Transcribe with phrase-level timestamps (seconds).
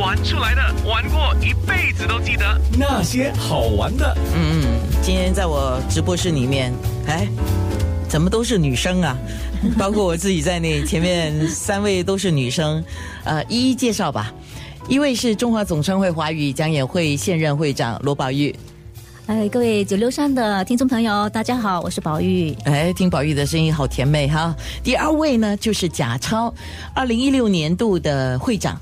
[0.00, 4.16] 玩出来的，玩过一辈子都记得那些好玩的。
[4.34, 4.64] 嗯，
[5.02, 6.72] 今天在我直播室里面，
[7.06, 7.28] 哎，
[8.08, 9.14] 怎么都是女生啊？
[9.78, 12.82] 包括我自己在内，前面三位都是女生，
[13.24, 14.32] 呃，一一介绍吧。
[14.88, 18.56] 一位是中华总商会华语讲演会现任会长罗宝玉。
[19.26, 22.56] 哎，各位九六三的听众朋友，大家好，我是宝玉。
[22.64, 24.56] 哎，听宝玉的声音好甜美哈。
[24.82, 26.52] 第二位呢，就是贾超，
[26.94, 28.80] 二零一六年度的会长，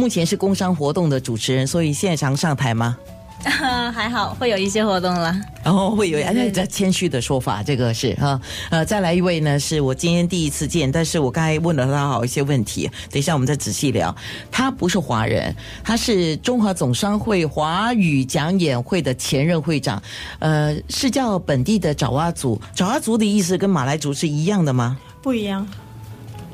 [0.00, 2.96] 目前是工商活动的主持人，所以现场上台吗？
[3.92, 5.34] 还好，会有一些活动了。
[5.62, 8.40] 然后会有，哎，这谦虚的说法，这个是哈。
[8.70, 14.14] 呃，再来一位呢，是我今天第一次见，但是我刚才问了他好一些问题，等一下我们再仔细聊。
[14.50, 20.02] 他不是华人，他是中华总商会华语讲演会的前任会长，
[20.38, 22.60] 呃，是叫本地的爪哇族。
[22.74, 24.98] 爪哇族的意思跟马来族是一样的吗？
[25.22, 25.66] 不一样。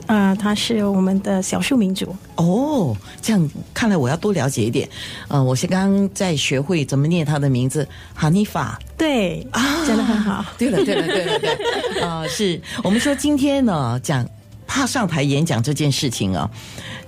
[0.06, 2.96] 啊，他是我们的少数民族哦。
[3.20, 4.88] 这样看来我要多了解一点。
[5.29, 8.79] 呃，我是刚刚在学会怎么念他的名字，哈尼法。
[8.96, 10.45] 对啊，真的很好。
[10.57, 12.01] 对了，对了，对了，对。
[12.01, 14.27] 啊，是我们说今天呢，讲
[14.66, 16.49] 怕上台演讲这件事情啊，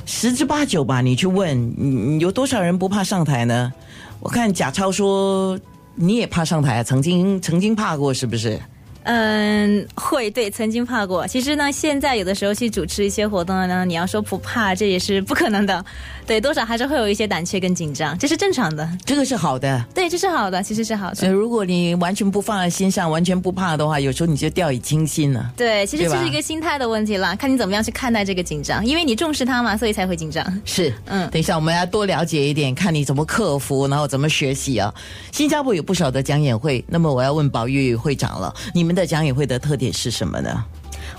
[0.05, 1.01] 十之八九吧。
[1.01, 3.73] 你去问，有多少人不怕上台呢？
[4.21, 5.59] 我看贾超说
[5.95, 8.61] 你也怕上台，曾经曾经怕过，是不是？
[9.11, 11.27] 嗯，会对，曾经怕过。
[11.27, 15.83] 其实呢，现在有的时候去主持一些活动呢，你要说不怕，这也是不可能的。
[16.27, 18.87] 对，多少还是会有一些胆怯跟紧张，这是正常的。
[19.07, 21.15] 这个是好的，对，这是好的，其实是好的。
[21.15, 25.51] 所以，如果你完全不放在心上，完全不怕的话，有时候你就掉以轻心了。
[25.57, 30.45] 对，其实这是一个心态的问题啦，看你怎么样去看待这个紧张，因为你重视它嘛，所以才会紧张。
[30.67, 34.93] 是，嗯，等一下我们要多了解一点，看你怎么克服，然后怎么学习啊。
[35.33, 40.65] 新加坡有不少的讲演会，那么我要问宝玉会长了，你们的讲演会的特点是什么呢？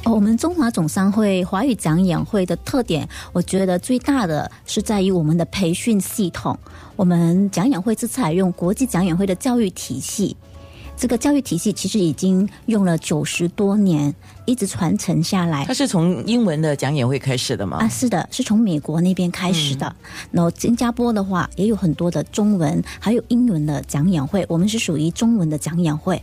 [0.04, 6.58] 哦，我们中华总商会华语讲演会的特点，我觉得最大的是在于我们的培训系统。
[6.96, 10.36] 我们讲演会是采用国际讲演会的教育体系，
[11.00, 14.14] 这个教育体系其实已经用了九十多年。
[14.46, 17.78] 一直传承下来，它是从英文的讲演会开始的吗？
[17.82, 19.96] 啊，是的，是从美国那边开始的。
[20.32, 24.44] 然后新加坡的话也有很多的中文，还有英文的讲演会。
[24.50, 26.20] 我们是属于中文的讲演会。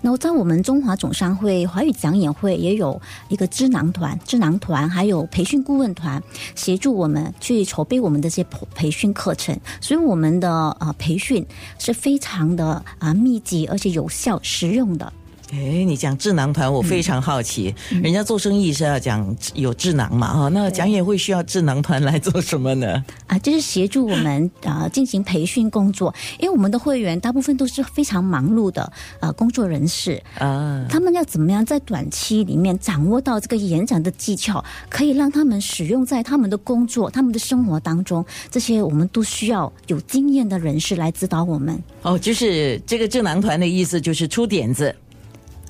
[0.00, 2.98] 然后在我们中华总商会华语讲演会也有
[3.28, 6.22] 一个智囊团、智囊团，还有培训顾问团，
[6.54, 9.54] 协助我们去筹备我们的这些培训课程。
[9.82, 10.50] 所以我们的
[10.80, 11.44] 呃培训
[11.78, 15.12] 是非常的啊密集，而且有效、实用的。
[15.52, 17.72] 哎，你讲智囊团，我非常好奇。
[18.02, 20.34] 人家做生意是要讲有智囊嘛？
[20.34, 23.04] 哈，那讲演会需要智囊团来做什么呢？
[23.28, 26.12] 啊，就是协助我们啊进行培训工作。
[26.40, 38.24] 因为我们的会员大部分都是非常忙碌的啊工作人士啊，他们要怎么样在短期里面掌握到这个演讲的技巧，可以让他们使用在他们的工作、他们的生活当中。
[38.50, 41.80] 这些我们都需要有经验的人士来指导我们。
[42.02, 44.92] 哦，就是这个智囊团的意思，就是出点子。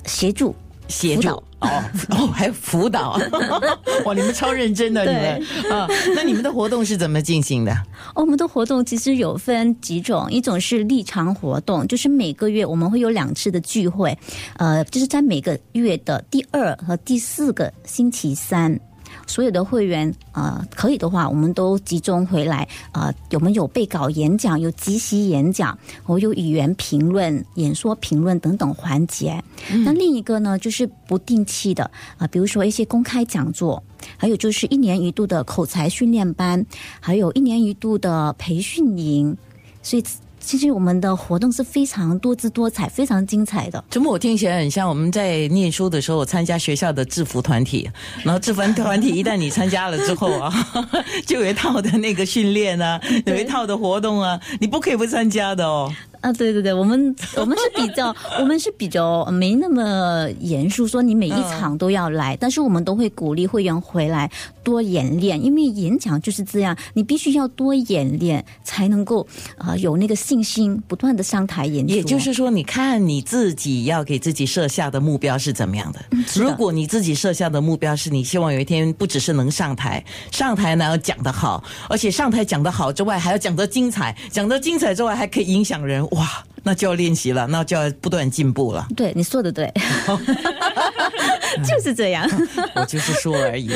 [0.07, 0.55] 协助、
[0.87, 1.43] 协助哦
[2.09, 3.19] 哦，还有辅导，
[4.05, 4.13] 哇！
[4.13, 5.87] 你们超认真的，你们啊。
[6.15, 7.75] 那你们的活动是怎么进行的？
[8.15, 14.17] 我们的活动其实有分几种，一种是立场活动，就是每个月我们会有两次的聚会，
[14.57, 18.79] 呃，就是在每个月的第二和第四个星期三。
[19.25, 23.13] 所有的会员啊，可以的话，我们都集中回来啊。
[23.31, 29.43] 我们有备稿演讲，有即席演讲，我有语言评论、演说评论等等环节。
[29.85, 33.81] 那另一个呢，就是不定期的啊，比如说一些公开讲座，
[34.17, 36.65] 还有就是一年一度的口才训练班，
[36.99, 39.35] 还有一年一度的培训营，
[39.81, 40.03] 所以。
[40.47, 43.83] 其实我们的活动是非常多姿多彩、非常精彩的。
[43.89, 47.89] 怎么我听起来很像我们在念书的时候参加学校的制服团体？
[48.23, 50.49] 然后制服团体一旦你参加了之后啊，
[51.27, 55.91] 就有一套的那个训练啊，有一套的活动啊，你不可以不参加的哦。
[56.27, 64.29] 啊，对对对，我们 我们是比较，我们是比较没那么严肃，说你每一场都要来，但是我们都会鼓励会员回来
[64.63, 69.25] 多演练，因为演讲就是这样，你必须要多演练才能够
[69.57, 71.87] 啊有那个信心，不断的上台演。
[71.87, 76.01] 也就是说，你看你自己要给自己设下的目标是怎么样的？
[76.35, 86.05] 如果你自己设下的目标是你希望有一天不只是能上台，上台呢要讲得好，而且上台讲得好之外，还要讲得精彩，讲得精彩之外还可以影响人。
[86.17, 88.85] 哇，那就要练习了，那就要不断进步了。
[88.95, 89.71] 对，你说的对，
[91.65, 92.27] 就是这样。
[92.75, 93.69] 我就是说而已。